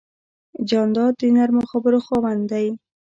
[0.69, 2.67] جانداد د نرمو خبرو خاوند دی.